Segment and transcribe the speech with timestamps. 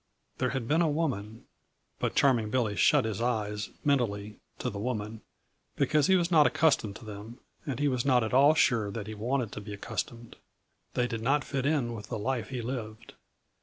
[0.39, 1.45] There had been a woman
[1.99, 5.21] but Charming Billy shut his eyes, mentally, to the woman,
[5.75, 9.05] because he was not accustomed to them and he was not at all sure that
[9.05, 10.37] he wanted to be accustomed;
[10.95, 13.13] they did not fit in with the life he lived.